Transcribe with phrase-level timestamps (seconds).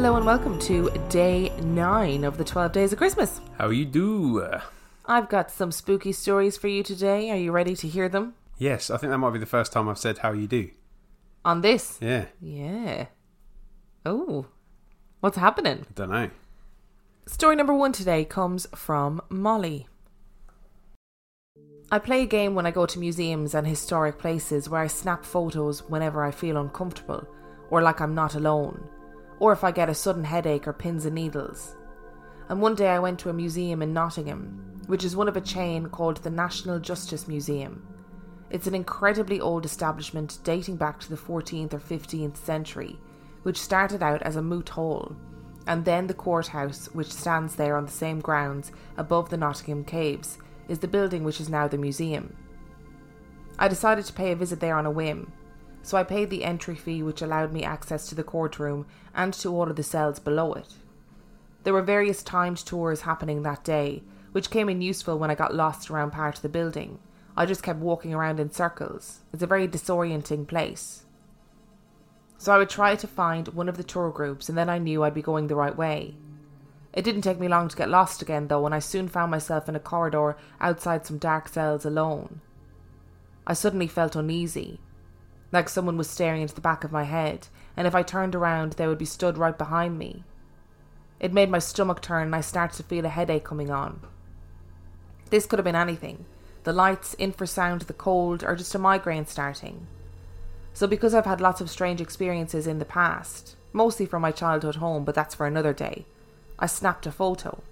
[0.00, 3.38] Hello and welcome to day nine of the 12 days of Christmas.
[3.58, 4.48] How you do?
[5.04, 7.28] I've got some spooky stories for you today.
[7.30, 8.32] Are you ready to hear them?
[8.56, 10.70] Yes, I think that might be the first time I've said how you do.
[11.44, 11.98] On this?
[12.00, 13.08] Yeah, Yeah.
[14.06, 14.46] Oh,
[15.20, 15.84] what's happening?
[15.90, 16.30] I don't know.
[17.26, 19.86] Story number one today comes from Molly.
[21.92, 25.26] I play a game when I go to museums and historic places where I snap
[25.26, 27.28] photos whenever I feel uncomfortable
[27.68, 28.88] or like I'm not alone,
[29.40, 31.74] or if I get a sudden headache or pins and needles.
[32.48, 35.40] And one day I went to a museum in Nottingham, which is one of a
[35.40, 37.86] chain called the National Justice Museum.
[38.50, 42.98] It's an incredibly old establishment dating back to the 14th or 15th century,
[43.42, 45.16] which started out as a moot hall,
[45.66, 50.38] and then the courthouse, which stands there on the same grounds above the Nottingham Caves,
[50.68, 52.36] is the building which is now the museum.
[53.58, 55.32] I decided to pay a visit there on a whim,
[55.82, 59.48] so I paid the entry fee which allowed me access to the courtroom and to
[59.48, 60.74] all of the cells below it.
[61.64, 65.54] There were various timed tours happening that day, which came in useful when I got
[65.54, 66.98] lost around part of the building.
[67.36, 69.20] I just kept walking around in circles.
[69.32, 71.04] It's a very disorienting place.
[72.38, 75.02] So I would try to find one of the tour groups and then I knew
[75.02, 76.16] I'd be going the right way.
[76.92, 79.68] It didn't take me long to get lost again though, and I soon found myself
[79.68, 82.40] in a corridor outside some dark cells alone.
[83.46, 84.80] I suddenly felt uneasy,
[85.52, 88.74] like someone was staring into the back of my head, and if I turned around,
[88.74, 90.24] they would be stood right behind me.
[91.18, 94.00] It made my stomach turn, and I started to feel a headache coming on.
[95.30, 96.24] This could have been anything
[96.62, 99.86] the lights, infrasound, the cold, or just a migraine starting.
[100.74, 104.76] So, because I've had lots of strange experiences in the past, mostly from my childhood
[104.76, 106.04] home, but that's for another day,
[106.58, 107.62] I snapped a photo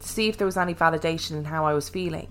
[0.00, 2.28] to see if there was any validation in how I was feeling.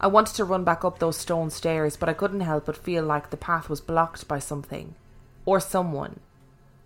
[0.00, 3.04] I wanted to run back up those stone stairs, but I couldn't help but feel
[3.04, 4.94] like the path was blocked by something
[5.44, 6.20] or someone,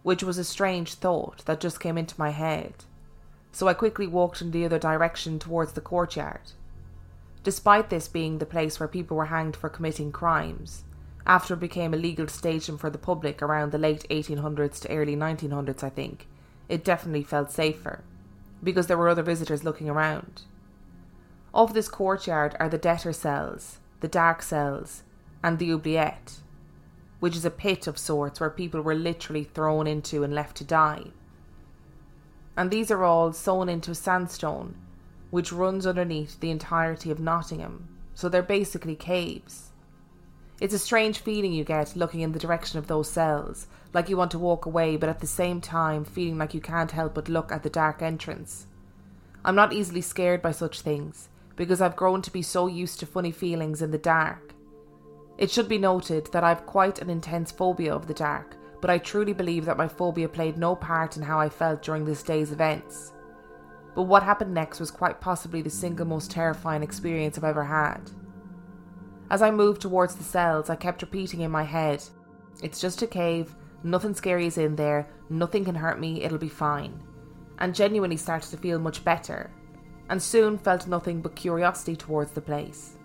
[0.02, 2.72] which was a strange thought that just came into my head.
[3.50, 6.52] So I quickly walked in the other direction towards the courtyard.
[7.44, 10.84] Despite this being the place where people were hanged for committing crimes,
[11.26, 15.16] after it became a legal station for the public around the late 1800s to early
[15.16, 16.28] 1900s, I think,
[16.68, 18.02] it definitely felt safer,
[18.62, 20.42] because there were other visitors looking around.
[21.54, 25.02] Of this courtyard are the debtor cells, the dark cells,
[25.42, 26.38] and the oubliette,
[27.20, 30.64] which is a pit of sorts where people were literally thrown into and left to
[30.64, 31.08] die.
[32.56, 34.76] And these are all sewn into a sandstone,
[35.30, 39.70] which runs underneath the entirety of Nottingham, so they're basically caves.
[40.58, 44.16] It's a strange feeling you get looking in the direction of those cells, like you
[44.16, 47.28] want to walk away, but at the same time feeling like you can't help but
[47.28, 48.66] look at the dark entrance.
[49.44, 53.06] I'm not easily scared by such things, because I've grown to be so used to
[53.06, 54.54] funny feelings in the dark.
[55.38, 58.98] It should be noted that I've quite an intense phobia of the dark, but I
[58.98, 62.52] truly believe that my phobia played no part in how I felt during this day's
[62.52, 63.12] events.
[63.94, 68.10] But what happened next was quite possibly the single most terrifying experience I've ever had.
[69.30, 72.02] As I moved towards the cells, I kept repeating in my head,
[72.62, 76.48] It's just a cave, nothing scary is in there, nothing can hurt me, it'll be
[76.48, 77.02] fine.
[77.58, 79.50] And genuinely started to feel much better,
[80.08, 82.96] and soon felt nothing but curiosity towards the place.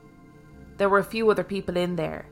[0.78, 2.26] There were a few other people in there,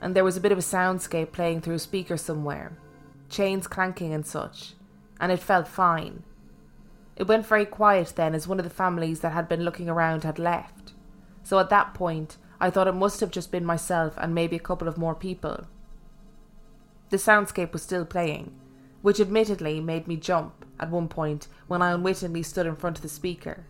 [0.00, 2.76] and there was a bit of a soundscape playing through a speaker somewhere,
[3.28, 4.74] chains clanking and such,
[5.20, 6.24] and it felt fine.
[7.14, 10.24] It went very quiet then as one of the families that had been looking around
[10.24, 10.92] had left.
[11.44, 14.60] So at that point, I thought it must have just been myself and maybe a
[14.60, 15.66] couple of more people.
[17.10, 18.58] The soundscape was still playing,
[19.02, 23.02] which admittedly made me jump at one point when I unwittingly stood in front of
[23.02, 23.66] the speaker.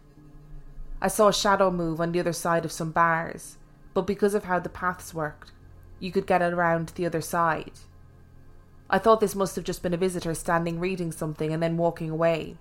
[1.05, 3.59] I saw a shadow move on the other side of some bars,
[3.93, 5.51] but because of how the paths worked,
[5.99, 7.73] you could get around the other side.
[8.89, 12.09] I thought this must have just been a visitor standing reading something and then walking
[12.09, 12.57] away,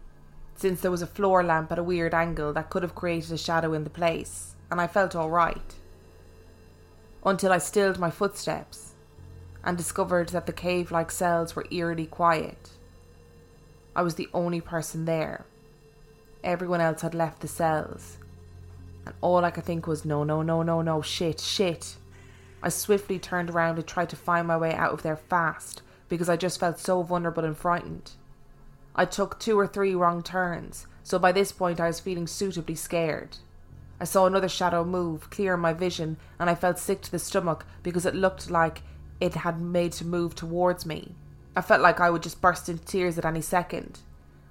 [0.55, 3.37] since there was a floor lamp at a weird angle that could have created a
[3.37, 5.75] shadow in the place, and I felt all right.
[7.23, 8.95] Until I stilled my footsteps
[9.63, 12.71] and discovered that the cave like cells were eerily quiet.
[13.95, 15.45] I was the only person there.
[16.43, 18.17] Everyone else had left the cells
[19.05, 21.95] and all I could think was no, no, no, no, no, shit, shit.
[22.63, 26.29] I swiftly turned around and tried to find my way out of there fast because
[26.29, 28.11] I just felt so vulnerable and frightened.
[28.95, 32.75] I took two or three wrong turns, so by this point I was feeling suitably
[32.75, 33.37] scared.
[33.99, 37.19] I saw another shadow move, clear in my vision, and I felt sick to the
[37.19, 38.81] stomach because it looked like
[39.19, 41.15] it had made to move towards me.
[41.55, 43.99] I felt like I would just burst into tears at any second.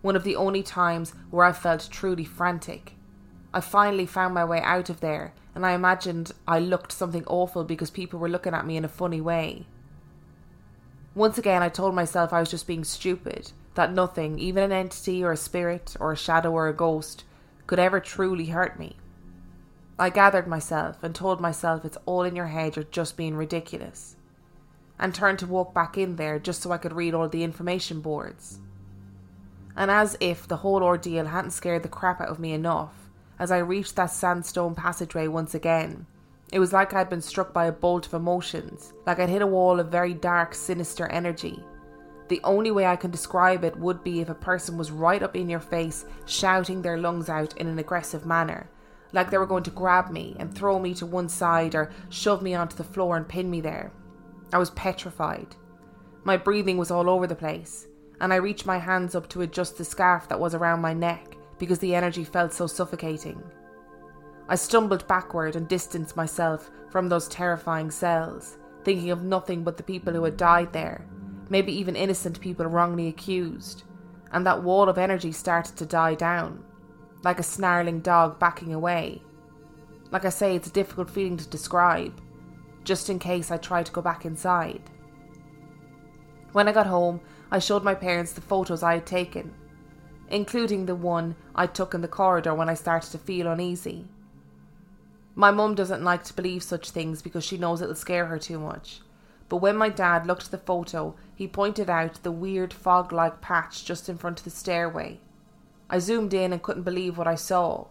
[0.02, 2.94] One of the only times where I felt truly frantic.
[3.52, 7.64] I finally found my way out of there, and I imagined I looked something awful
[7.64, 9.66] because people were looking at me in a funny way.
[11.14, 15.24] Once again, I told myself I was just being stupid, that nothing, even an entity
[15.24, 17.24] or a spirit or a shadow or a ghost,
[17.66, 18.96] could ever truly hurt me.
[19.98, 24.14] I gathered myself and told myself it's all in your head, you're just being ridiculous,
[24.98, 28.00] and turned to walk back in there just so I could read all the information
[28.00, 28.60] boards.
[29.76, 32.99] And as if the whole ordeal hadn't scared the crap out of me enough,
[33.40, 36.06] as I reached that sandstone passageway once again,
[36.52, 39.46] it was like I'd been struck by a bolt of emotions, like I'd hit a
[39.46, 41.64] wall of very dark, sinister energy.
[42.28, 45.34] The only way I can describe it would be if a person was right up
[45.34, 48.68] in your face, shouting their lungs out in an aggressive manner,
[49.12, 52.42] like they were going to grab me and throw me to one side or shove
[52.42, 53.90] me onto the floor and pin me there.
[54.52, 55.56] I was petrified.
[56.24, 57.86] My breathing was all over the place,
[58.20, 61.38] and I reached my hands up to adjust the scarf that was around my neck
[61.60, 63.40] because the energy felt so suffocating.
[64.48, 69.84] I stumbled backward and distanced myself from those terrifying cells, thinking of nothing but the
[69.84, 71.06] people who had died there,
[71.48, 73.84] maybe even innocent people wrongly accused,
[74.32, 76.64] and that wall of energy started to die down,
[77.22, 79.22] like a snarling dog backing away.
[80.10, 82.20] Like I say, it's a difficult feeling to describe,
[82.82, 84.82] just in case I try to go back inside.
[86.52, 87.20] When I got home,
[87.52, 89.54] I showed my parents the photos I had taken,
[90.30, 94.06] including the one I took in the corridor when I started to feel uneasy.
[95.34, 98.58] My mum doesn't like to believe such things because she knows it'll scare her too
[98.58, 99.00] much.
[99.48, 103.40] But when my dad looked at the photo, he pointed out the weird fog like
[103.40, 105.18] patch just in front of the stairway.
[105.88, 107.86] I zoomed in and couldn't believe what I saw.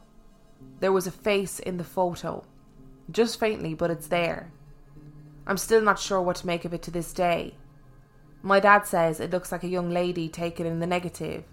[0.80, 2.46] There was a face in the photo.
[3.12, 4.52] Just faintly, but it's there.
[5.46, 7.56] I'm still not sure what to make of it to this day.
[8.42, 11.44] My dad says it looks like a young lady taken in the negative,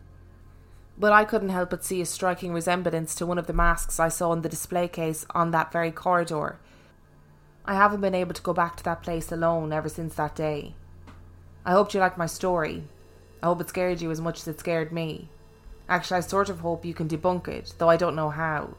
[0.99, 4.09] but I couldn't help but see a striking resemblance to one of the masks I
[4.09, 6.59] saw in the display case on that very corridor.
[7.65, 10.75] I haven't been able to go back to that place alone ever since that day.
[11.65, 12.85] I hope you liked my story.
[13.43, 15.29] I hope it scared you as much as it scared me.
[15.89, 18.77] Actually, I sort of hope you can debunk it, though I don't know how.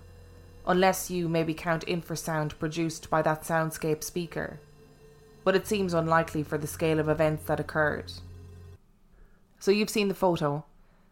[0.66, 4.60] Unless you maybe count infrasound produced by that soundscape speaker.
[5.44, 8.12] But it seems unlikely for the scale of events that occurred.
[9.60, 10.66] So you've seen the photo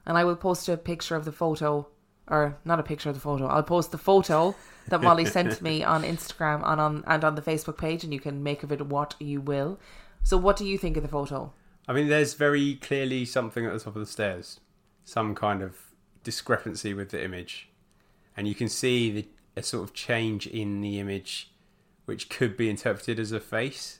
[0.05, 1.87] and I will post a picture of the photo,
[2.27, 3.47] or not a picture of the photo.
[3.47, 4.55] I'll post the photo
[4.87, 8.19] that Molly sent me on Instagram and on and on the Facebook page, and you
[8.19, 9.79] can make of it what you will.
[10.23, 11.53] So, what do you think of the photo?
[11.87, 14.59] I mean, there's very clearly something at the top of the stairs,
[15.03, 15.77] some kind of
[16.23, 17.69] discrepancy with the image,
[18.35, 21.51] and you can see the, a sort of change in the image,
[22.05, 23.99] which could be interpreted as a face.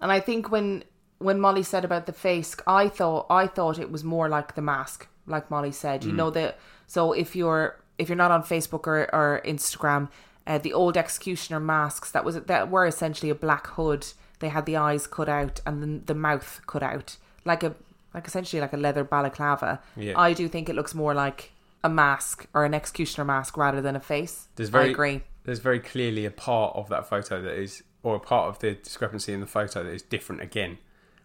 [0.00, 0.84] And I think when
[1.18, 4.62] when Molly said about the face, I thought I thought it was more like the
[4.62, 6.04] mask like Molly said.
[6.04, 6.16] You mm.
[6.16, 6.58] know that.
[6.86, 10.08] So if you're if you're not on Facebook or, or Instagram,
[10.46, 14.06] uh, the old executioner masks that was that were essentially a black hood.
[14.38, 17.74] They had the eyes cut out and the, the mouth cut out, like a
[18.12, 19.80] like essentially like a leather balaclava.
[19.96, 20.18] Yeah.
[20.18, 21.52] I do think it looks more like
[21.84, 24.48] a mask or an executioner mask rather than a face.
[24.56, 25.22] There's very, I agree.
[25.44, 28.74] There's very clearly a part of that photo that is, or a part of the
[28.74, 30.78] discrepancy in the photo that is different again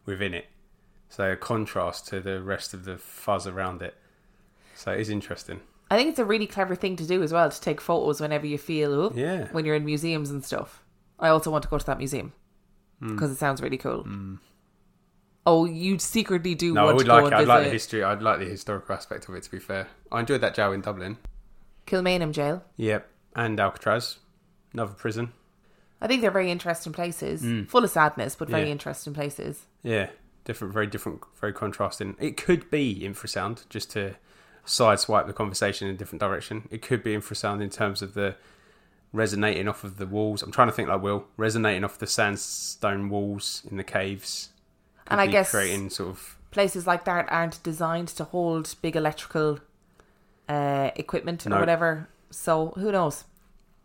[0.06, 0.46] within it.
[1.12, 3.96] So a contrast to the rest of the fuzz around it.
[4.76, 5.60] So it is interesting.
[5.92, 8.48] I think it's a really clever thing to do as well to take photos whenever
[8.48, 10.82] you feel oh, yeah when you're in museums and stuff.
[11.20, 12.32] I also want to go to that museum
[13.02, 13.34] because mm.
[13.34, 14.06] it sounds really cool.
[14.06, 14.40] Mm.
[15.46, 16.74] Oh, you secretly do.
[16.74, 17.34] No, I would like.
[17.34, 18.04] I'd like the history.
[18.04, 19.44] I'd like the historical aspect of it.
[19.44, 21.18] To be fair, I enjoyed that jail in Dublin.
[21.88, 22.64] Kilmainham jail.
[22.78, 24.18] Yep, and Alcatraz,
[24.72, 25.34] another prison.
[26.00, 27.68] I think they're very interesting places, mm.
[27.68, 28.72] full of sadness, but very yeah.
[28.72, 29.66] interesting places.
[29.84, 30.10] Yeah,
[30.44, 32.16] different, very different, very contrasting.
[32.20, 34.16] It could be infrasound, just to
[34.66, 36.68] sideswipe the conversation in a different direction.
[36.72, 38.36] It could be infrasound in terms of the
[39.14, 40.42] resonating off of the walls.
[40.42, 44.50] I'm trying to think like Will resonating off the sandstone walls in the caves.
[45.06, 48.96] Could and I guess creating sort of places like that aren't designed to hold big
[48.96, 49.60] electrical
[50.48, 52.10] uh, equipment or whatever.
[52.30, 53.26] So who knows?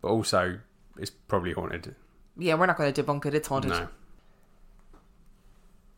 [0.01, 0.59] But also,
[0.97, 1.95] it's probably haunted.
[2.37, 3.33] Yeah, we're not going to debunk it.
[3.33, 3.71] It's haunted.
[3.71, 3.87] No.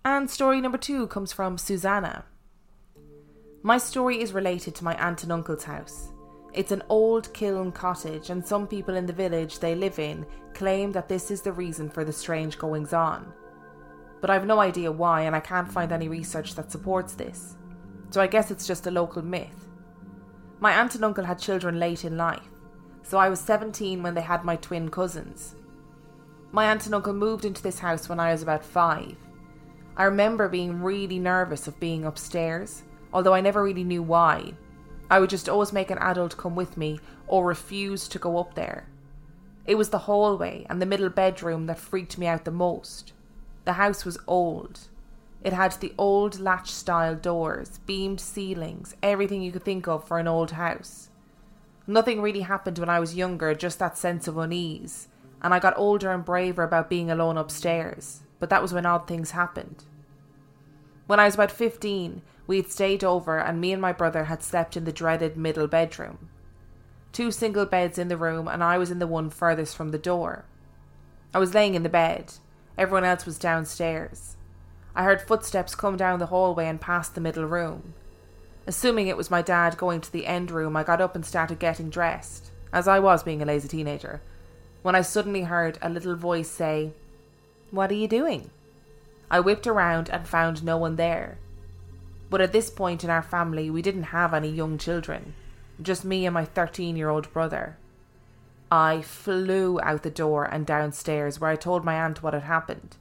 [0.06, 2.24] And story number two comes from Susanna.
[3.64, 6.14] My story is related to my aunt and uncle's house.
[6.54, 10.94] It's an old kiln cottage, and some people in the village they live in claim
[10.94, 13.34] that this is the reason for the strange goings on.
[14.22, 17.58] But I've no idea why, and I can't find any research that supports this.
[18.10, 19.68] So I guess it's just a local myth.
[20.62, 22.50] My aunt and uncle had children late in life,
[23.04, 25.56] so I was 17 when they had my twin cousins.
[26.52, 29.18] My aunt and uncle moved into this house when I was about five.
[30.00, 32.82] I remember being really nervous of being upstairs
[33.14, 34.54] although I never really knew why.
[35.10, 38.56] I would just always make an adult come with me or refuse to go up
[38.56, 38.88] there.
[39.66, 43.14] It was the hallway and the middle bedroom that freaked me out the most.
[43.66, 44.82] The house was old.
[45.44, 50.20] It had the old latch style doors, beamed ceilings, everything you could think of for
[50.20, 51.10] an old house.
[51.88, 55.08] Nothing really happened when I was younger, just that sense of unease,
[55.42, 59.08] and I got older and braver about being alone upstairs, but that was when odd
[59.08, 59.86] things happened.
[61.10, 64.44] When I was about 15, we had stayed over, and me and my brother had
[64.44, 66.30] slept in the dreaded middle bedroom.
[67.14, 69.98] Two single beds in the room, and I was in the one furthest from the
[69.98, 70.46] door.
[71.34, 72.34] I was laying in the bed,
[72.78, 74.36] everyone else was downstairs.
[74.96, 77.96] I heard footsteps come down the hallway and past the middle room.
[78.68, 81.58] Assuming it was my dad going to the end room, I got up and started
[81.58, 84.22] getting dressed, as I was being a lazy teenager,
[84.84, 86.92] when I suddenly heard a little voice say,
[87.72, 88.52] What are you doing?
[89.32, 91.38] I whipped around and found no one there.
[92.30, 95.34] But at this point in our family, we didn't have any young children,
[95.82, 97.78] just me and my 13 year old brother.
[98.72, 102.98] I flew out the door and downstairs where I told my aunt what had happened.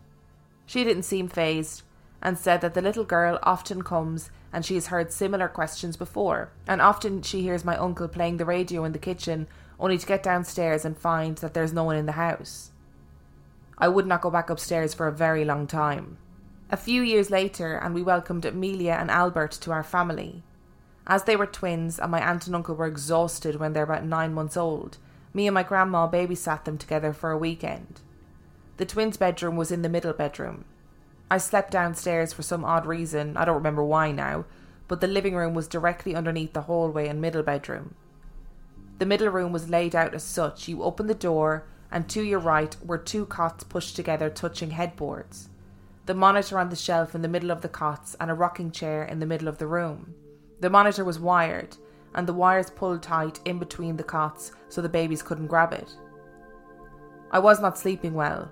[0.65, 1.83] She didn't seem fazed
[2.23, 6.51] and said that the little girl often comes and she has heard similar questions before,
[6.67, 9.47] and often she hears my uncle playing the radio in the kitchen
[9.79, 12.71] only to get downstairs and find that there's no one in the house.
[13.79, 16.19] I would not go back upstairs for a very long time.
[16.71, 20.43] A few years later, and we welcomed Amelia and Albert to our family.
[21.07, 24.05] As they were twins, and my aunt and uncle were exhausted when they were about
[24.05, 24.99] nine months old,
[25.33, 28.01] me and my grandma babysat them together for a weekend.
[28.77, 30.65] The twins' bedroom was in the middle bedroom.
[31.31, 34.45] I slept downstairs for some odd reason, I don't remember why now,
[34.89, 37.95] but the living room was directly underneath the hallway and middle bedroom.
[38.99, 40.69] The middle room was laid out as such.
[40.69, 45.49] You open the door, and to your right were two cots pushed together, touching headboards.
[46.07, 49.05] The monitor on the shelf in the middle of the cots, and a rocking chair
[49.05, 50.15] in the middle of the room.
[50.61, 51.77] The monitor was wired,
[52.15, 55.95] and the wires pulled tight in between the cots so the babies couldn't grab it.
[57.31, 58.51] I was not sleeping well.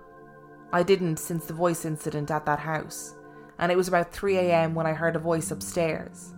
[0.72, 3.14] I didn't since the voice incident at that house,
[3.58, 6.34] and it was about 3am when I heard a voice upstairs.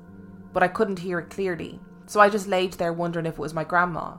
[0.53, 3.55] But I couldn't hear it clearly, so I just laid there wondering if it was
[3.55, 4.15] my grandma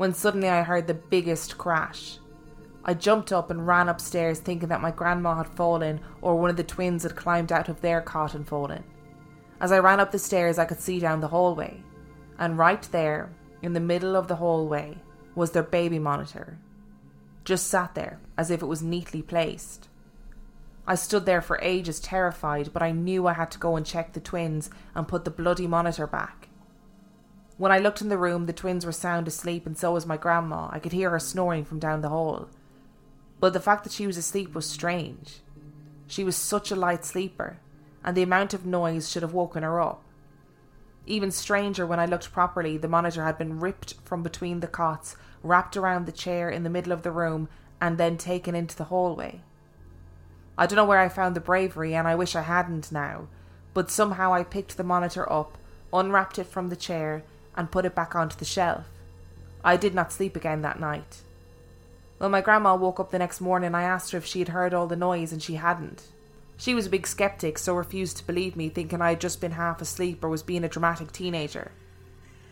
[0.00, 2.16] when suddenly I heard the biggest crash.
[2.86, 6.56] I jumped up and ran upstairs thinking that my grandma had fallen or one of
[6.56, 8.82] the twins had climbed out of their cot and fallen.
[9.60, 11.82] As I ran up the stairs, I could see down the hallway,
[12.38, 13.30] and right there,
[13.60, 14.96] in the middle of the hallway,
[15.34, 16.56] was their baby monitor.
[17.44, 19.90] Just sat there, as if it was neatly placed.
[20.86, 24.14] I stood there for ages, terrified, but I knew I had to go and check
[24.14, 26.39] the twins and put the bloody monitor back.
[27.60, 30.16] When I looked in the room, the twins were sound asleep, and so was my
[30.16, 30.70] grandma.
[30.72, 32.48] I could hear her snoring from down the hall.
[33.38, 35.40] But the fact that she was asleep was strange.
[36.06, 37.58] She was such a light sleeper,
[38.02, 40.02] and the amount of noise should have woken her up.
[41.04, 45.14] Even stranger, when I looked properly, the monitor had been ripped from between the cots,
[45.42, 48.84] wrapped around the chair in the middle of the room, and then taken into the
[48.84, 49.42] hallway.
[50.56, 53.28] I don't know where I found the bravery, and I wish I hadn't now,
[53.74, 55.58] but somehow I picked the monitor up,
[55.92, 57.22] unwrapped it from the chair,
[57.56, 58.86] and put it back onto the shelf.
[59.62, 61.22] I did not sleep again that night.
[62.18, 64.74] When my grandma woke up the next morning, I asked her if she had heard
[64.74, 66.08] all the noise, and she hadn't.
[66.56, 69.52] She was a big skeptic, so refused to believe me, thinking I had just been
[69.52, 71.72] half asleep or was being a dramatic teenager.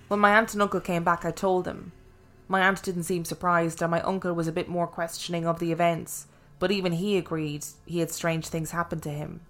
[0.08, 1.92] When my aunt and uncle came back, I told them.
[2.48, 5.70] My aunt didn't seem surprised, and my uncle was a bit more questioning of the
[5.70, 6.26] events,
[6.58, 9.42] but even he agreed he had strange things happen to him.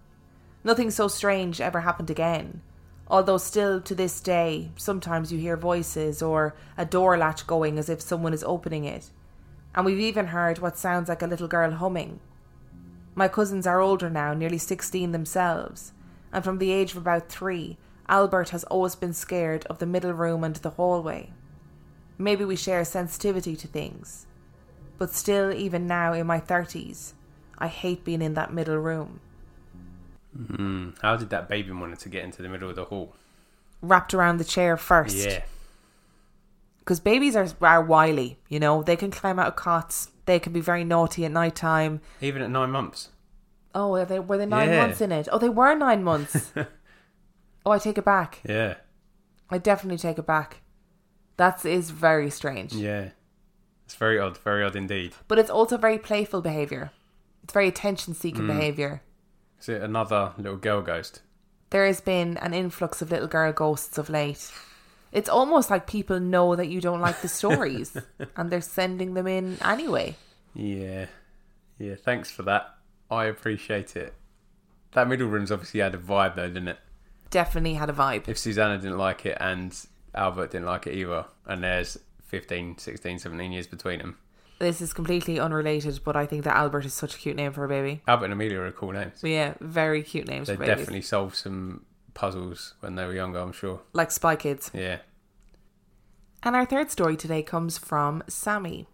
[0.64, 2.60] Nothing so strange ever happened again,
[3.10, 7.88] although still to this day, sometimes you hear voices or a door latch going as
[7.88, 9.10] if someone is opening it.
[9.74, 12.20] And we've even heard what sounds like a little girl humming.
[13.14, 15.92] My cousins are older now, nearly 16 themselves,
[16.32, 20.12] and from the age of about three, Albert has always been scared of the middle
[20.12, 21.32] room and the hallway.
[22.16, 24.26] Maybe we share sensitivity to things.
[24.98, 27.12] But still, even now in my 30s,
[27.58, 29.20] I hate being in that middle room.
[30.36, 30.96] Mm.
[31.00, 33.14] How did that baby monitor get into the middle of the hall?
[33.80, 35.16] Wrapped around the chair first.
[35.16, 35.42] Yeah.
[36.80, 40.52] Because babies are, are wily, you know, they can climb out of cots, they can
[40.52, 42.00] be very naughty at night time.
[42.20, 43.10] Even at nine months.
[43.74, 44.82] Oh, are they, were they nine Yeah.
[44.86, 45.28] months in it?
[45.30, 46.52] Oh, they were nine months.
[47.66, 48.40] oh, I take it back.
[48.48, 48.74] Yeah.
[49.50, 50.62] I definitely take it back.
[51.36, 52.72] That is very strange.
[52.72, 53.10] Yeah.
[53.84, 54.38] It's very odd.
[54.38, 55.12] Very odd indeed.
[55.28, 56.90] But it's also very playful behaviour.
[57.44, 58.48] It's very attention seeking Mm.
[58.48, 59.02] behaviour.
[59.60, 61.22] Is it another little girl ghost?
[61.70, 64.52] There has been an influx of little girl ghosts of late.
[65.12, 67.96] It's almost like people know that you don't like the stories
[68.36, 70.16] and they're sending them in anyway.
[70.54, 71.06] Yeah.
[71.78, 71.94] Yeah.
[71.96, 72.74] Thanks for that.
[73.10, 74.14] I appreciate it.
[74.92, 76.78] That middle room's obviously had a vibe though, didn't it?
[77.30, 78.28] Definitely had a vibe.
[78.28, 79.74] If Susanna didn't like it and
[80.14, 84.18] Albert didn't like it either, and there's 15, 16, 17 years between them.
[84.58, 87.64] This is completely unrelated, but I think that Albert is such a cute name for
[87.64, 88.02] a baby.
[88.08, 89.22] Albert and Amelia are cool names.
[89.22, 90.76] Yeah, very cute names They for babies.
[90.78, 91.84] definitely solved some
[92.14, 93.82] puzzles when they were younger, I'm sure.
[93.92, 94.70] Like Spy Kids.
[94.74, 94.98] Yeah.
[96.42, 98.88] And our third story today comes from Sammy.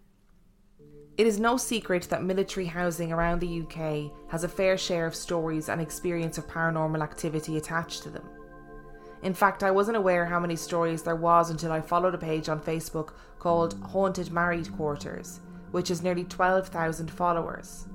[1.17, 5.15] It is no secret that military housing around the UK has a fair share of
[5.15, 8.27] stories and experience of paranormal activity attached to them.
[9.23, 12.49] In fact, I wasn't aware how many stories there was until I followed a page
[12.49, 15.39] on Facebook called Haunted Married Quarters,
[15.75, 17.87] which has nearly 12,000 followers.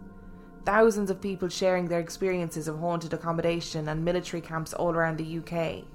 [0.66, 5.38] Thousands of people sharing their experiences of haunted accommodation and military camps all around the
[5.38, 5.86] UK.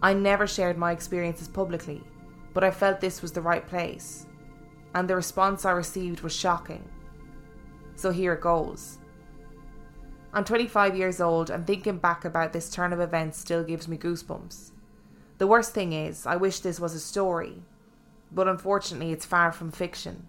[0.00, 2.04] I never shared my experiences publicly,
[2.54, 4.26] but I felt this was the right place,
[4.94, 6.88] and the response I received was shocking.
[7.96, 8.98] So here it goes.
[10.32, 13.96] I'm 25 years old, and thinking back about this turn of events still gives me
[13.96, 14.70] goosebumps.
[15.38, 17.64] The worst thing is, I wish this was a story,
[18.30, 20.28] but unfortunately, it's far from fiction.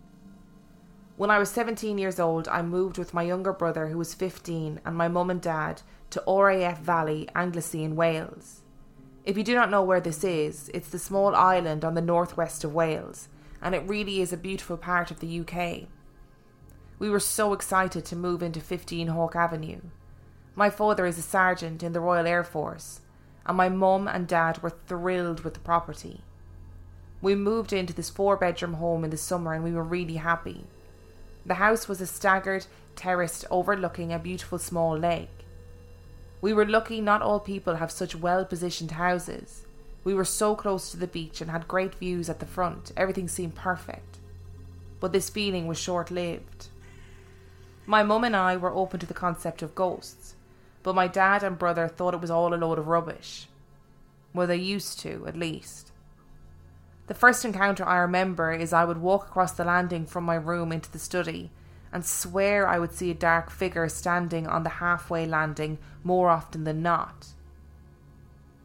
[1.18, 4.82] When I was 17 years old, I moved with my younger brother, who was 15,
[4.86, 5.82] and my mum and dad
[6.12, 8.62] to RAF Valley, Anglesey in Wales.
[9.26, 12.64] If you do not know where this is, it's the small island on the northwest
[12.64, 13.30] of Wales,
[13.64, 15.88] and it really is a beautiful part of the UK.
[17.00, 19.82] We were so excited to move into 15 Hawk Avenue.
[20.54, 23.02] My father is a sergeant in the Royal Air Force,
[23.44, 26.22] and my mum and dad were thrilled with the property.
[27.24, 30.66] We moved into this four bedroom home in the summer and we were really happy.
[31.48, 32.66] The house was a staggered,
[32.98, 35.30] terraced, overlooking a beautiful small lake.
[36.42, 39.66] We were lucky not all people have such well positioned houses.
[40.04, 43.30] We were so close to the beach and had great views at the front, everything
[43.30, 44.18] seemed perfect.
[45.00, 46.68] But this feeling was short lived.
[47.86, 50.36] My mum and I were open to the concept of ghosts,
[50.84, 53.48] but my dad and brother thought it was all a load of rubbish.
[54.34, 55.94] Well, they used to, at least.
[57.08, 60.72] The first encounter I remember is I would walk across the landing from my room
[60.72, 61.52] into the study
[61.92, 66.66] and swear I would see a dark figure standing on the halfway landing more often
[66.66, 67.28] than not.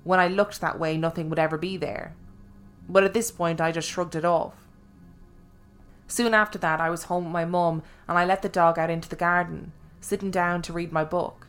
[0.04, 2.14] When I looked that way, nothing would ever be there.
[2.88, 4.54] But at this point, I just shrugged it off.
[6.08, 8.90] Soon after that, I was home with my mum and I let the dog out
[8.90, 11.46] into the garden, sitting down to read my book.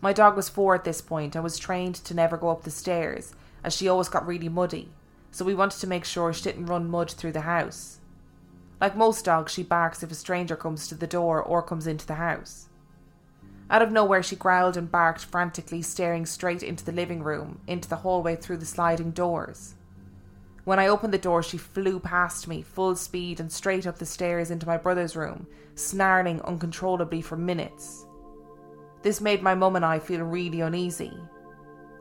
[0.00, 2.70] My dog was four at this point and was trained to never go up the
[2.70, 4.90] stairs, as she always got really muddy,
[5.36, 8.00] so we wanted to make sure she didn't run mud through the house.
[8.80, 12.06] Like most dogs, she barks if a stranger comes to the door or comes into
[12.06, 12.70] the house.
[13.68, 17.86] Out of nowhere, she growled and barked frantically, staring straight into the living room, into
[17.86, 19.74] the hallway through the sliding doors.
[20.64, 24.06] When I opened the door, she flew past me, full speed, and straight up the
[24.06, 28.06] stairs into my brother's room, snarling uncontrollably for minutes.
[29.02, 31.12] This made my mum and I feel really uneasy.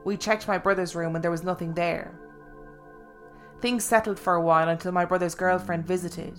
[0.05, 2.17] We checked my brother's room and there was nothing there.
[3.61, 6.37] Things settled for a while until my brother's girlfriend visited.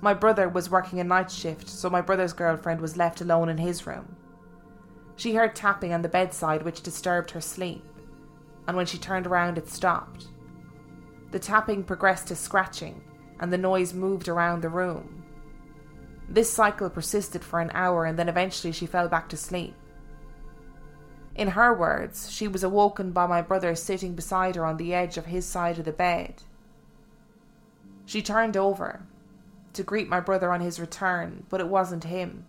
[0.00, 3.58] My brother was working a night shift, so my brother's girlfriend was left alone in
[3.58, 4.16] his room.
[5.16, 7.84] She heard tapping on the bedside, which disturbed her sleep,
[8.66, 10.28] and when she turned around, it stopped.
[11.30, 13.02] The tapping progressed to scratching,
[13.38, 15.24] and the noise moved around the room.
[16.28, 19.74] This cycle persisted for an hour, and then eventually she fell back to sleep.
[21.34, 25.16] In her words, she was awoken by my brother sitting beside her on the edge
[25.16, 26.42] of his side of the bed.
[28.04, 29.02] She turned over
[29.72, 32.44] to greet my brother on his return, but it wasn't him.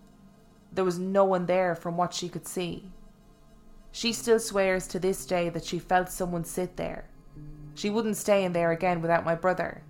[0.72, 2.92] There was no one there from what she could see.
[3.92, 7.06] She still swears to this day that she felt someone sit there.
[7.76, 9.84] She wouldn't stay in there again without my brother.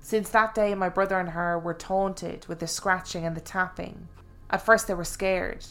[0.00, 4.08] Since that day, my brother and her were taunted with the scratching and the tapping.
[4.48, 5.66] At first, they were scared,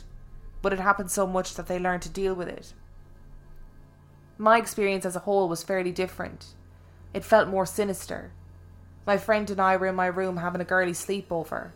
[0.65, 2.73] but it happened so much that they learned to deal with it.
[4.39, 6.55] My experience as a whole was fairly different.
[7.13, 8.31] It felt more sinister.
[9.05, 11.69] My friend and I were in my room having a girly sleepover.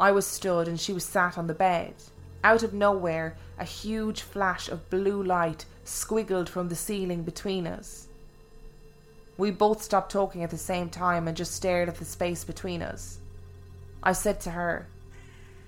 [0.00, 1.94] I was stood and she was sat on the bed.
[2.42, 8.08] Out of nowhere, a huge flash of blue light squiggled from the ceiling between us.
[9.38, 12.82] We both stopped talking at the same time and just stared at the space between
[12.82, 13.20] us.
[14.02, 14.88] I said to her,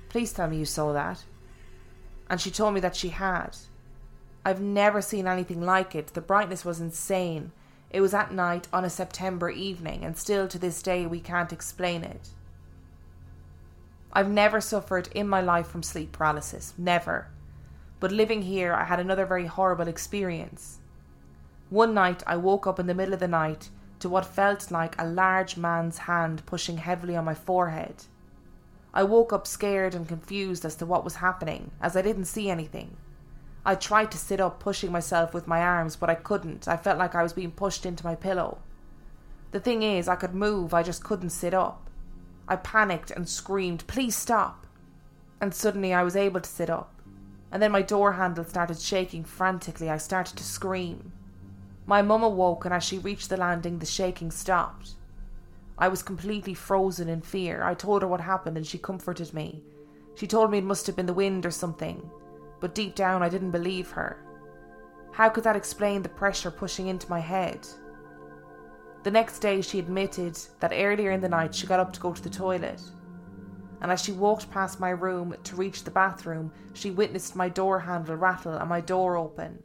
[0.08, 1.22] Please tell me you saw that.
[2.28, 3.56] And she told me that she had.
[4.44, 6.08] I've never seen anything like it.
[6.08, 7.52] The brightness was insane.
[7.90, 11.52] It was at night on a September evening, and still to this day we can't
[11.52, 12.30] explain it.
[14.12, 17.28] I've never suffered in my life from sleep paralysis, never.
[18.00, 20.78] But living here, I had another very horrible experience.
[21.70, 24.94] One night, I woke up in the middle of the night to what felt like
[24.98, 28.04] a large man's hand pushing heavily on my forehead.
[28.96, 32.48] I woke up scared and confused as to what was happening, as I didn't see
[32.48, 32.96] anything.
[33.66, 36.68] I tried to sit up, pushing myself with my arms, but I couldn't.
[36.68, 38.58] I felt like I was being pushed into my pillow.
[39.50, 41.90] The thing is, I could move, I just couldn't sit up.
[42.46, 44.64] I panicked and screamed, Please stop!
[45.40, 46.94] And suddenly I was able to sit up.
[47.50, 49.90] And then my door handle started shaking frantically.
[49.90, 51.12] I started to scream.
[51.84, 54.90] My mum awoke, and as she reached the landing, the shaking stopped.
[55.78, 57.62] I was completely frozen in fear.
[57.64, 59.64] I told her what happened, and she comforted me.
[60.14, 62.08] She told me it must have been the wind or something,
[62.60, 64.24] but deep down I didn't believe her.
[65.12, 67.66] How could that explain the pressure pushing into my head?
[69.02, 72.12] The next day, she admitted that earlier in the night she got up to go
[72.12, 72.80] to the toilet.
[73.80, 77.78] And as she walked past my room to reach the bathroom, she witnessed my door
[77.80, 79.62] handle rattle and my door open.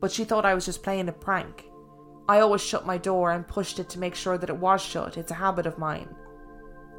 [0.00, 1.64] But she thought I was just playing a prank.
[2.28, 5.16] I always shut my door and pushed it to make sure that it was shut.
[5.16, 6.08] It's a habit of mine.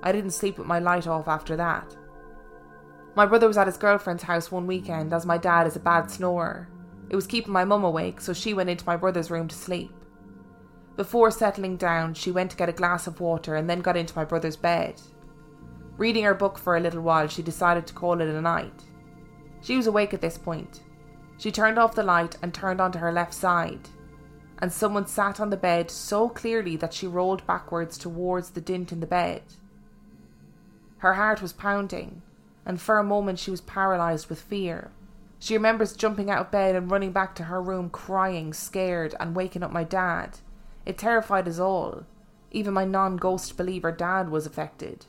[0.01, 1.95] I didn't sleep with my light off after that.
[3.15, 6.09] My brother was at his girlfriend's house one weekend as my dad is a bad
[6.09, 6.67] snorer.
[7.09, 9.91] It was keeping my mum awake, so she went into my brother's room to sleep.
[10.95, 14.15] Before settling down, she went to get a glass of water and then got into
[14.15, 15.01] my brother's bed.
[15.97, 18.83] Reading her book for a little while, she decided to call it a night.
[19.61, 20.81] She was awake at this point.
[21.37, 23.89] She turned off the light and turned onto her left side,
[24.63, 28.93] and someone sat on the bed so clearly that she rolled backwards towards the dint
[28.93, 29.41] in the bed.
[30.99, 32.21] Her heart was pounding,
[32.65, 34.89] and for a moment she was paralysed with fear.
[35.37, 39.35] She remembers jumping out of bed and running back to her room crying, scared, and
[39.35, 40.39] waking up my dad.
[40.85, 42.05] It terrified us all.
[42.49, 45.07] Even my non ghost believer dad was affected.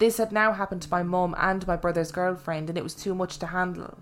[0.00, 3.14] This had now happened to my mum and my brother's girlfriend, and it was too
[3.14, 4.00] much to handle.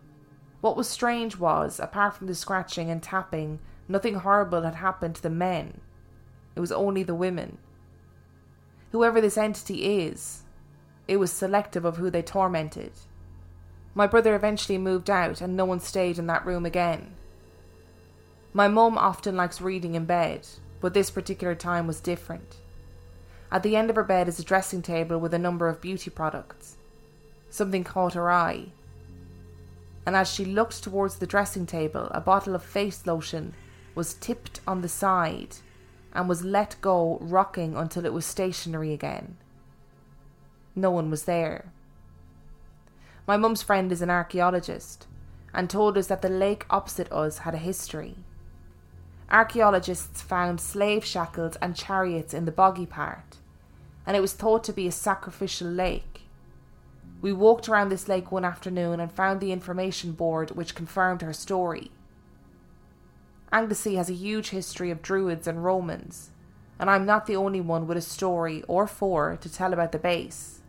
[0.61, 5.23] What was strange was, apart from the scratching and tapping, nothing horrible had happened to
[5.23, 5.81] the men.
[6.55, 7.59] It was only the women.
[8.93, 10.43] Whoever this entity is,
[11.09, 12.93] it was selective of who they tormented.
[13.95, 17.15] My brother eventually moved out, and no one stayed in that room again.
[18.53, 20.47] My mum often likes reading in bed,
[20.81, 22.57] but this particular time was different.
[23.53, 26.11] At the end of her bed is a dressing table with a number of beauty
[26.11, 26.77] products.
[27.49, 28.67] Something caught her eye,
[30.07, 33.55] and as she looked towards the dressing table, a bottle of face lotion
[34.01, 35.57] was tipped on the side
[36.15, 39.37] and was let go, rocking until it was stationary again.
[40.75, 41.71] No one was there.
[43.27, 45.07] My mum's friend is an archaeologist
[45.53, 48.17] and told us that the lake opposite us had a history.
[49.31, 53.37] Archaeologists found slave shackles and chariots in the boggy part,
[54.07, 56.23] and it was thought to be a sacrificial lake.
[57.21, 61.35] We walked around this lake one afternoon and found the information board which confirmed her
[61.35, 61.91] story.
[63.53, 66.31] Anglesey has a huge history of Druids and Romans,
[66.79, 69.99] and I'm not the only one with a story or four to tell about the
[69.99, 70.61] base.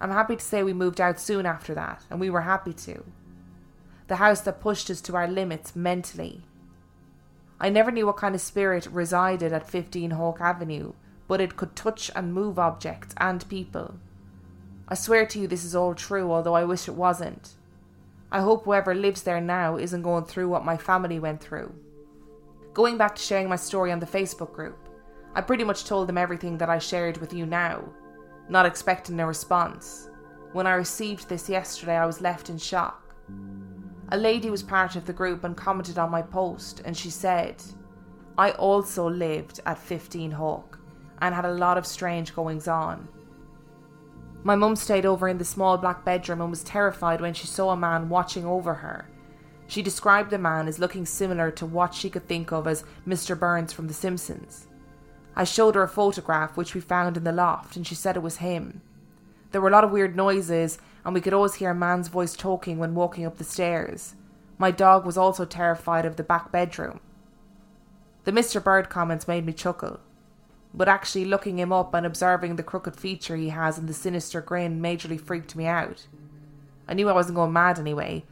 [0.00, 3.04] I'm happy to say we moved out soon after that, and we were happy to.
[4.08, 6.42] The house that pushed us to our limits mentally
[7.62, 10.94] I never knew what kind of spirit resided at 15 Hawk Avenue,
[11.28, 13.94] but it could touch and move objects and people.
[14.88, 17.54] I swear to you this is all true, although I wish it wasn't.
[18.32, 21.70] I hope whoever lives there now isn't going through what my family went through.
[22.72, 24.88] Going back to sharing my story on the Facebook group,
[25.34, 27.84] I pretty much told them everything that I shared with you now,
[28.48, 30.08] not expecting a response.
[30.54, 33.14] When I received this yesterday, I was left in shock.
[34.12, 37.62] A lady was part of the group and commented on my post, and she said,
[38.38, 40.78] I also lived at 15 Hawk
[41.20, 43.08] and had a lot of strange goings on.
[44.44, 47.70] My mum stayed over in the small black bedroom and was terrified when she saw
[47.70, 49.08] a man watching over her.
[49.68, 53.38] She described the man as looking similar to what she could think of as Mr.
[53.38, 54.66] Burns from The Simpsons.
[55.36, 58.22] I showed her a photograph which we found in the loft, and she said it
[58.22, 58.82] was him.
[59.50, 62.34] There were a lot of weird noises, and we could always hear a man's voice
[62.34, 64.14] talking when walking up the stairs.
[64.58, 67.00] My dog was also terrified of the back bedroom.
[68.24, 68.62] The Mr.
[68.62, 70.00] Burns comments made me chuckle,
[70.74, 74.40] but actually looking him up and observing the crooked feature he has and the sinister
[74.40, 76.06] grin majorly freaked me out.
[76.88, 78.24] I knew I wasn't going mad anyway,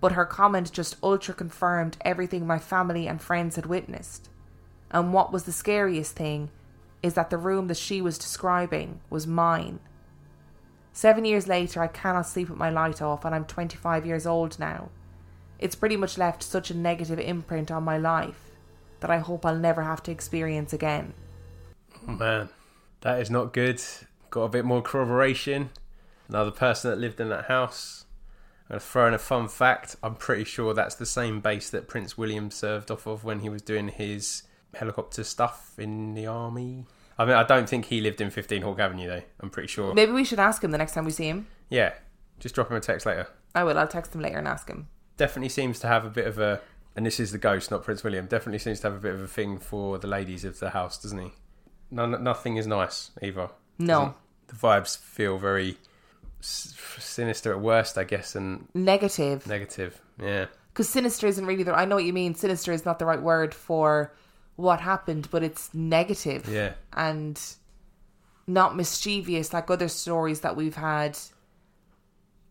[0.00, 4.28] but her comment just ultra confirmed everything my family and friends had witnessed.
[4.90, 6.50] And what was the scariest thing
[7.02, 9.80] is that the room that she was describing was mine.
[10.92, 14.58] Seven years later, I cannot sleep with my light off, and I'm 25 years old
[14.58, 14.88] now.
[15.58, 18.50] It's pretty much left such a negative imprint on my life
[19.00, 21.12] that I hope I'll never have to experience again.
[22.06, 22.48] Oh man,
[23.00, 23.82] that is not good.
[24.30, 25.70] Got a bit more corroboration.
[26.28, 28.04] Another person that lived in that house.
[28.68, 29.94] I'm going to throw in a fun fact.
[30.02, 33.48] I'm pretty sure that's the same base that Prince William served off of when he
[33.48, 34.42] was doing his
[34.74, 36.84] helicopter stuff in the army.
[37.18, 39.22] I mean, I don't think he lived in 15 Hawk Avenue though.
[39.40, 39.94] I'm pretty sure.
[39.94, 41.46] Maybe we should ask him the next time we see him.
[41.70, 41.94] Yeah,
[42.40, 43.28] just drop him a text later.
[43.54, 43.78] I will.
[43.78, 44.88] I'll text him later and ask him.
[45.16, 46.60] Definitely seems to have a bit of a,
[46.94, 48.26] and this is the ghost, not Prince William.
[48.26, 51.00] Definitely seems to have a bit of a thing for the ladies of the house,
[51.00, 51.32] doesn't he?
[51.90, 53.48] None, nothing is nice either.
[53.78, 54.14] No,
[54.48, 55.76] the vibes feel very
[56.40, 59.46] sinister at worst, I guess, and Negative.
[59.46, 60.00] negative.
[60.20, 61.74] Yeah, Because sinister isn't really the.
[61.74, 62.34] I know what you mean.
[62.34, 64.12] Sinister is not the right word for
[64.56, 66.48] what happened, but it's negative.
[66.48, 67.40] yeah, and
[68.46, 71.18] not mischievous like other stories that we've had,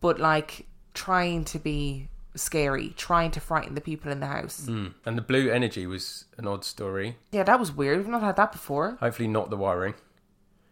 [0.00, 4.66] but like trying to be scary, trying to frighten the people in the house.
[4.68, 4.92] mm.
[5.04, 7.16] and the blue energy was an odd story.
[7.32, 7.98] Yeah, that was weird.
[7.98, 8.96] We've not had that before.
[9.00, 9.94] Hopefully, not the wiring.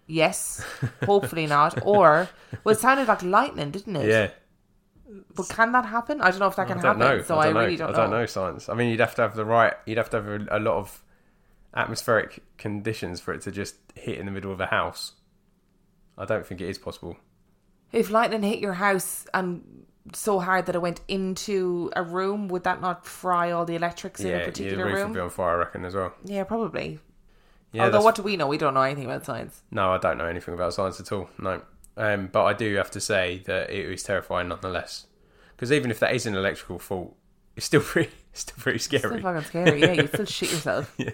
[0.06, 0.64] Yes,
[1.04, 1.78] hopefully not.
[1.84, 2.28] Or,
[2.62, 4.08] well, it sounded like lightning, didn't it?
[4.08, 4.30] Yeah,
[5.34, 6.20] But can that happen?
[6.20, 7.00] I don't know if that can I happen.
[7.00, 7.22] know.
[7.22, 7.86] So I, I, don't really know.
[7.86, 8.68] don't I don't know science.
[8.68, 9.72] I mean, you'd have to have the right.
[9.86, 11.02] You'd have to have a, a lot of
[11.74, 15.12] atmospheric conditions for it to just hit in the middle of a house.
[16.16, 17.16] I don't think it is possible.
[17.92, 22.64] If lightning hit your house and so hard that it went into a room, would
[22.64, 25.08] that not fry all the electrics in a yeah, the particular room?
[25.10, 26.12] would be on fire, I reckon, as well.
[26.24, 26.98] Yeah, probably.
[27.72, 28.46] Yeah, Although, that's- what do we know?
[28.46, 29.62] We don't know anything about science.
[29.70, 31.28] No, I don't know anything about science at all.
[31.38, 31.62] No,
[31.96, 35.06] um, but I do have to say that it was terrifying nonetheless.
[35.56, 37.16] Because even if that is an electrical fault,
[37.56, 39.22] it's still pretty, it's still pretty Still scary.
[39.22, 39.80] fucking scary.
[39.80, 40.96] Yeah, you still shit yourself.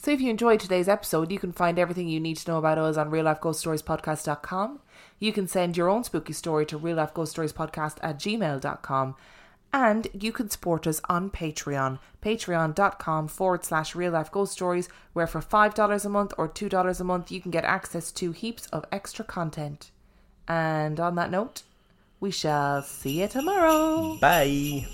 [0.00, 2.78] So if you enjoyed today's episode, you can find everything you need to know about
[2.78, 4.78] us on reallifeghoststoriespodcast.com.
[5.18, 9.16] You can send your own spooky story to reallifeghoststoriespodcast at gmail.com.
[9.72, 15.26] And you can support us on Patreon, patreon.com forward slash real life ghost stories, where
[15.26, 18.86] for $5 a month or $2 a month, you can get access to heaps of
[18.90, 19.90] extra content.
[20.46, 21.64] And on that note,
[22.18, 24.16] we shall see you tomorrow.
[24.20, 24.86] Bye.